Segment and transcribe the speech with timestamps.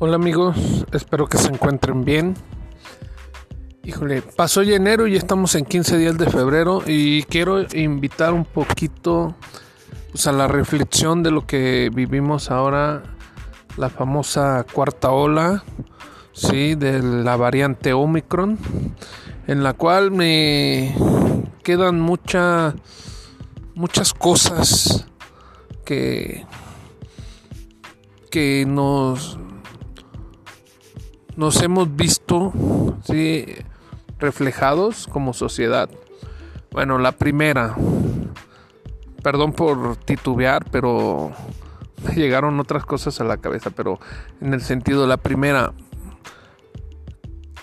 [0.00, 0.56] Hola amigos,
[0.92, 2.34] espero que se encuentren bien.
[3.82, 8.44] Híjole, pasó ya enero y estamos en 15 días de febrero y quiero invitar un
[8.44, 9.34] poquito
[10.12, 13.02] pues, a la reflexión de lo que vivimos ahora,
[13.76, 15.64] la famosa cuarta ola,
[16.32, 18.56] sí, de la variante Omicron,
[19.48, 20.94] en la cual me
[21.64, 22.76] quedan muchas
[23.74, 25.08] muchas cosas
[25.84, 26.46] que
[28.30, 29.40] que nos
[31.38, 32.52] nos hemos visto
[34.18, 35.88] reflejados como sociedad.
[36.72, 37.76] Bueno, la primera,
[39.22, 41.30] perdón por titubear, pero
[42.04, 44.00] me llegaron otras cosas a la cabeza, pero
[44.40, 45.74] en el sentido, la primera,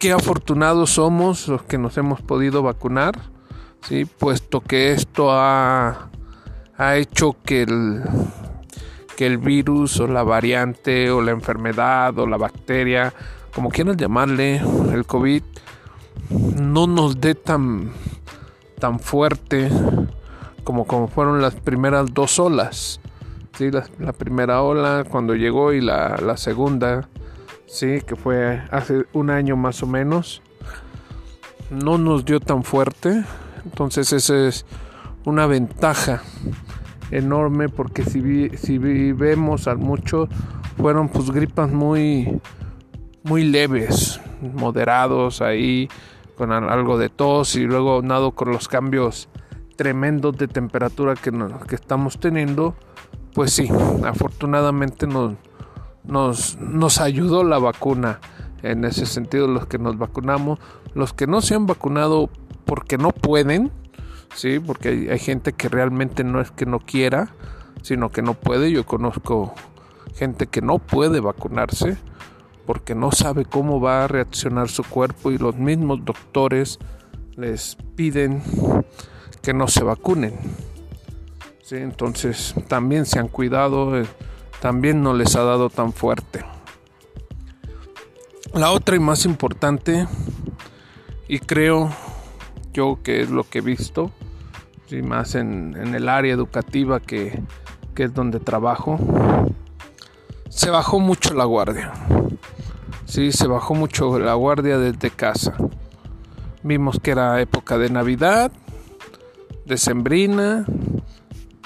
[0.00, 3.14] qué afortunados somos los que nos hemos podido vacunar,
[3.82, 4.04] ¿sí?
[4.04, 6.10] puesto que esto ha,
[6.76, 8.02] ha hecho que el,
[9.16, 13.14] que el virus o la variante o la enfermedad o la bacteria
[13.54, 14.62] como quieran llamarle,
[14.92, 15.42] el COVID
[16.30, 17.90] no nos dé tan,
[18.78, 19.70] tan fuerte
[20.64, 23.00] como, como fueron las primeras dos olas.
[23.56, 23.70] ¿sí?
[23.70, 27.08] La, primera ola cuando llegó y la, la, segunda,
[27.66, 28.00] ¿sí?
[28.06, 30.42] que fue hace un año más o menos,
[31.70, 33.24] no nos dio tan fuerte.
[33.64, 34.64] Entonces esa es
[35.24, 36.22] una ventaja
[37.10, 40.28] enorme porque si, si vemos al mucho
[40.76, 42.40] fueron pues gripas muy
[43.22, 45.88] muy leves, moderados ahí,
[46.36, 49.28] con algo de tos y luego nado con los cambios
[49.76, 51.30] tremendos de temperatura que,
[51.68, 52.74] que estamos teniendo,
[53.34, 53.68] pues sí,
[54.04, 55.34] afortunadamente nos,
[56.04, 58.20] nos, nos ayudó la vacuna
[58.62, 60.58] en ese sentido los que nos vacunamos,
[60.94, 62.30] los que no se han vacunado
[62.64, 63.70] porque no pueden,
[64.34, 67.34] sí, porque hay, gente que realmente no es que no quiera,
[67.82, 68.70] sino que no puede.
[68.70, 69.54] Yo conozco
[70.14, 71.96] gente que no puede vacunarse
[72.70, 76.78] porque no sabe cómo va a reaccionar su cuerpo y los mismos doctores
[77.34, 78.44] les piden
[79.42, 80.38] que no se vacunen.
[81.64, 81.78] ¿Sí?
[81.78, 84.06] Entonces también se han cuidado, eh,
[84.60, 86.44] también no les ha dado tan fuerte.
[88.54, 90.06] La otra y más importante,
[91.26, 91.90] y creo
[92.72, 94.12] yo que es lo que he visto,
[94.92, 97.42] y más en, el área educativa que
[97.96, 98.96] es donde trabajo,
[100.50, 101.92] se bajó mucho la guardia.
[103.10, 105.56] Sí, se bajó mucho la guardia desde casa.
[106.62, 108.52] Vimos que era época de Navidad,
[109.64, 110.64] decembrina,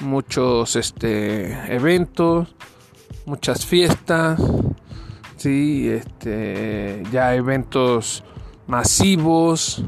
[0.00, 2.48] muchos este, eventos,
[3.26, 4.40] muchas fiestas,
[5.36, 8.24] sí, este, ya eventos
[8.66, 9.84] masivos,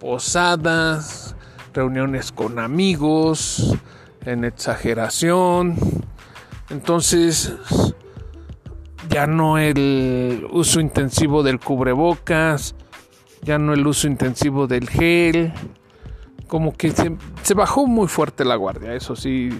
[0.00, 1.36] posadas,
[1.74, 3.76] reuniones con amigos,
[4.24, 5.76] en exageración.
[6.70, 7.52] Entonces,
[9.12, 12.74] ya no el uso intensivo del cubrebocas,
[13.42, 15.52] ya no el uso intensivo del gel,
[16.46, 19.50] como que se, bajó muy fuerte la guardia, eso sí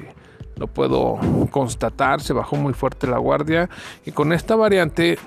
[0.56, 1.18] lo puedo
[1.50, 3.68] constatar, se bajó muy fuerte la guardia.
[4.06, 5.18] Y con esta variante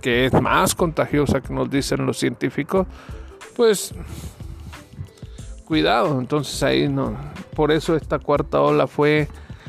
[0.00, 2.86] que es más contagiosa que nos dicen los científicos,
[3.56, 3.94] pues
[5.64, 7.16] cuidado, entonces ahí no,
[7.56, 9.28] por eso esta cuarta ola fue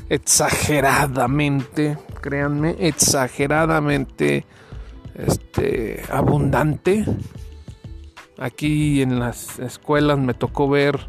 [0.09, 4.45] exageradamente créanme, exageradamente
[5.13, 7.05] este, abundante.
[8.39, 10.99] Aquí en las escuelas me tocó ver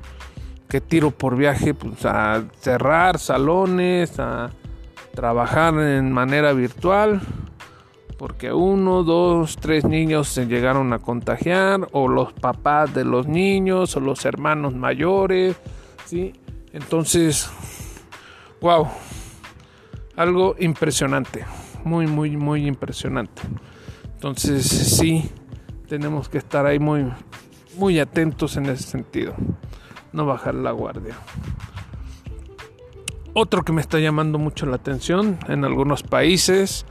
[0.69, 4.51] que tiro por viaje pues, a cerrar salones, a
[5.15, 7.21] trabajar en manera virtual,
[8.19, 13.97] porque uno, dos, tres niños se llegaron a contagiar, o los papás de los niños,
[13.97, 15.55] o los hermanos mayores,
[16.07, 16.33] ¿sí?
[16.73, 17.49] Entonces,
[18.61, 18.89] wow,
[20.17, 21.45] algo impresionante,
[21.85, 23.43] muy, muy, muy impresionante.
[24.15, 25.31] Entonces sí,
[25.89, 27.13] tenemos que estar ahí muy,
[27.77, 29.35] muy atentos en ese sentido,
[30.13, 31.17] no bajar la guardia.
[33.34, 36.87] Otro que me está llamando mucho la atención en algunos países,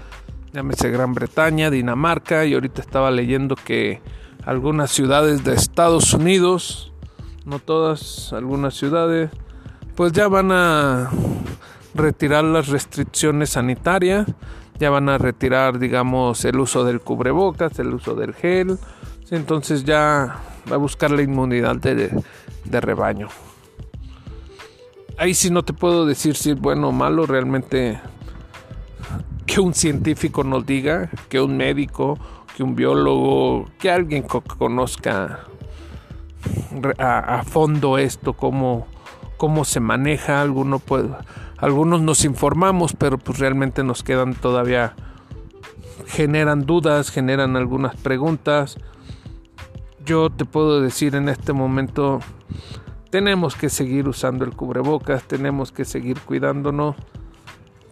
[0.52, 4.02] llámese Gran Bretaña, Dinamarca, y ahorita estaba leyendo que
[4.46, 6.92] algunas ciudades de Estados Unidos,
[7.46, 9.32] no todas, algunas ciudades,
[9.96, 11.10] pues ya van a
[11.94, 14.28] retirar las restricciones sanitarias,
[14.80, 18.78] ya van a retirar, digamos, el uso del cubrebocas, el uso del gel,
[19.32, 20.40] entonces ya
[20.72, 22.12] va a buscar la inmunidad de,
[22.66, 23.28] de rebaño.
[25.18, 28.00] Ahí sí no te puedo decir si es bueno o malo, realmente
[29.46, 32.18] que un científico nos diga, que un médico,
[32.56, 35.42] que un biólogo, que alguien conozca
[36.98, 38.88] a, a fondo esto, cómo,
[39.38, 41.10] cómo se maneja, alguno puede,
[41.64, 44.96] algunos nos informamos, pero pues realmente nos quedan todavía
[46.08, 48.78] generan dudas, generan algunas preguntas.
[50.06, 52.20] Yo te puedo decir en este momento,
[53.10, 56.98] tenemos que seguir usando el cubrebocas, tenemos que seguir cuidándonos.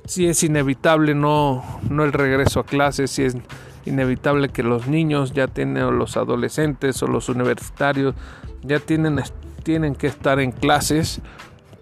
[0.03, 3.37] Si es inevitable no, no el regreso a clases, si es
[3.85, 8.15] inevitable que los niños ya tienen, o los adolescentes o los universitarios
[8.63, 9.21] ya tienen,
[9.63, 11.21] tienen que estar en clases,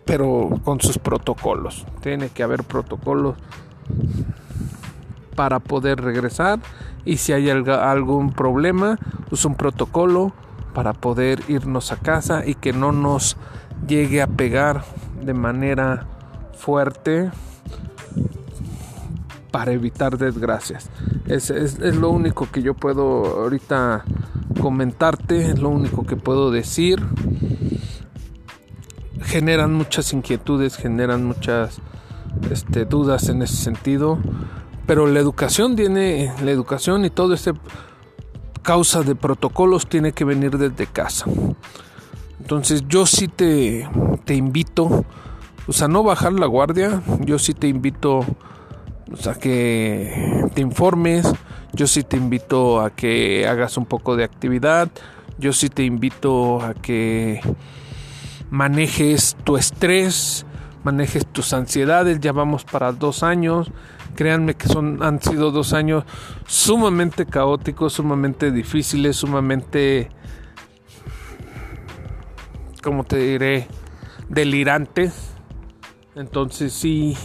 [0.09, 1.85] pero con sus protocolos.
[2.01, 3.35] Tiene que haber protocolos
[5.35, 6.57] para poder regresar
[7.05, 8.97] y si hay algún problema,
[9.29, 10.33] pues un protocolo
[10.73, 13.37] para poder irnos a casa y que no nos
[13.87, 14.83] llegue a pegar
[15.23, 16.07] de manera
[16.57, 17.29] fuerte
[19.51, 20.89] para evitar desgracias.
[21.27, 24.05] Es, es, lo único que yo puedo ahorita
[24.59, 26.99] comentarte, es lo único que puedo decir.
[29.29, 31.79] Generan muchas inquietudes, generan muchas
[32.49, 34.17] este, dudas en ese sentido.
[34.87, 37.53] Pero la educación tiene, la educación y todo ese
[38.63, 41.25] causa de protocolos tiene que venir desde casa.
[42.39, 43.87] Entonces yo sí te,
[44.25, 45.05] te invito,
[45.67, 48.25] o sea, no bajar la guardia, yo sí te invito
[49.27, 51.31] a que te informes,
[51.73, 54.89] yo sí te invito a que hagas un poco de actividad,
[55.37, 57.41] yo sí te invito a que
[58.49, 60.45] manejes tu estrés,
[60.83, 63.71] manejes tus ansiedades, ya vamos para dos años,
[64.15, 66.03] créanme que son, han sido dos años
[66.47, 70.09] sumamente caóticos, sumamente difíciles, sumamente,
[72.81, 73.67] como te diré,
[74.29, 75.31] delirantes.
[76.15, 77.15] Entonces sí,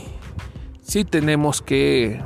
[0.82, 2.22] sí tenemos que,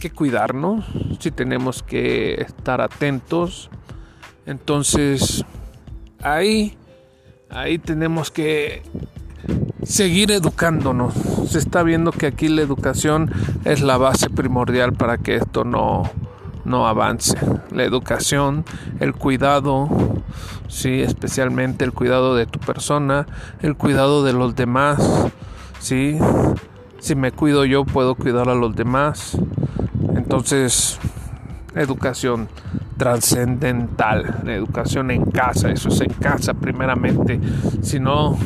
[0.00, 0.84] que cuidarnos,
[1.20, 3.70] sí tenemos que estar atentos.
[4.46, 5.44] Entonces
[6.22, 6.76] ahí,
[7.50, 8.82] ahí tenemos que
[9.82, 11.14] seguir educándonos.
[11.48, 13.30] Se está viendo que aquí la educación
[13.64, 16.10] es la base primordial para que esto no,
[16.64, 17.36] no avance.
[17.70, 18.64] La educación,
[19.00, 19.88] el cuidado,
[20.68, 23.26] sí, especialmente el cuidado de tu persona,
[23.62, 25.00] el cuidado de los demás,
[25.80, 26.18] sí.
[27.00, 29.38] Si me cuido yo, puedo cuidar a los demás.
[30.16, 30.98] Entonces,
[31.76, 32.48] educación
[32.98, 37.40] trascendental, educación en casa, eso es en casa primeramente,
[37.80, 38.36] si no,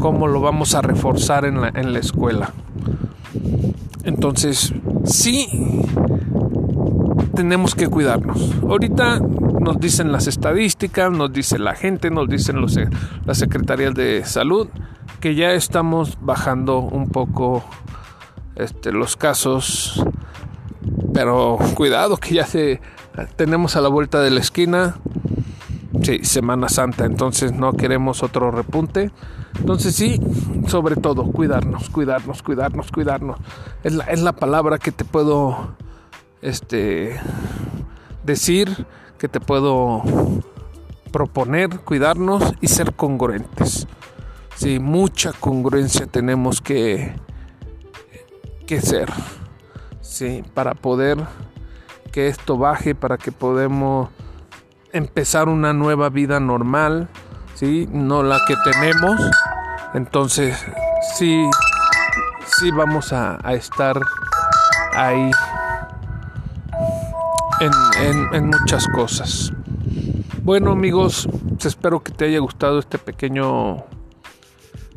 [0.00, 2.52] ¿cómo lo vamos a reforzar en la, en la escuela?
[4.04, 4.72] Entonces,
[5.04, 5.48] sí,
[7.34, 8.54] tenemos que cuidarnos.
[8.62, 12.78] Ahorita nos dicen las estadísticas, nos dice la gente, nos dicen los,
[13.24, 14.68] las secretarías de salud
[15.20, 17.64] que ya estamos bajando un poco
[18.56, 20.04] este, los casos,
[21.18, 22.80] pero cuidado que ya se
[23.34, 24.98] tenemos a la vuelta de la esquina.
[26.00, 29.10] Sí, Semana Santa, entonces no queremos otro repunte.
[29.58, 30.20] Entonces sí,
[30.68, 33.36] sobre todo, cuidarnos, cuidarnos, cuidarnos, cuidarnos.
[33.82, 35.74] Es la, es la palabra que te puedo
[36.40, 37.18] este,
[38.22, 38.86] decir,
[39.18, 40.04] que te puedo
[41.10, 43.88] proponer, cuidarnos y ser congruentes.
[44.54, 47.12] Sí, mucha congruencia tenemos que,
[48.68, 49.08] que ser.
[50.08, 51.18] Sí, para poder
[52.12, 54.08] que esto baje, para que podamos
[54.90, 57.08] empezar una nueva vida normal,
[57.54, 57.86] ¿sí?
[57.92, 59.20] no la que tenemos.
[59.92, 60.64] Entonces,
[61.14, 61.48] sí,
[62.46, 64.00] sí vamos a, estar
[64.94, 65.30] ahí
[67.60, 69.52] en, en, muchas cosas.
[70.42, 71.28] Bueno amigos,
[71.62, 73.84] espero que te haya gustado este pequeño,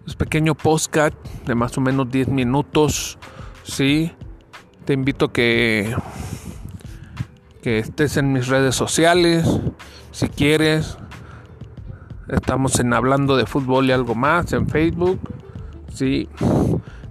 [0.07, 3.19] este pequeño podcast de más o menos 10 minutos.
[3.63, 4.15] Sí,
[4.85, 5.95] te invito a que
[7.61, 9.47] que estés en mis redes sociales,
[10.11, 10.97] si quieres.
[12.27, 15.19] Estamos en Hablando de Fútbol y algo más en Facebook.
[15.93, 16.27] Sí.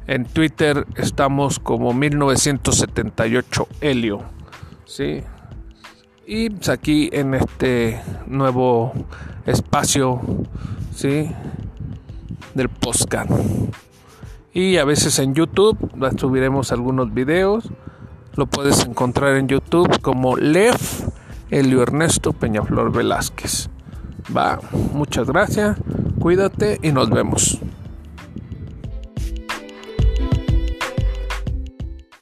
[0.07, 4.23] En Twitter estamos como 1978 Helio.
[4.87, 5.23] Sí.
[6.27, 8.93] Y pues, aquí en este nuevo
[9.47, 10.21] espacio,
[10.95, 11.31] ¿sí?
[12.55, 13.31] Del podcast.
[14.53, 15.79] Y a veces en YouTube
[16.19, 17.71] subiremos algunos videos
[18.37, 20.77] lo puedes encontrar en YouTube como Lev
[21.51, 23.69] Elio Ernesto Peñaflor Velázquez.
[24.35, 24.61] Va,
[24.93, 25.77] muchas gracias,
[26.21, 27.61] cuídate y nos vemos.